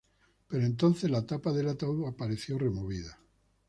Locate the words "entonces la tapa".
0.65-1.51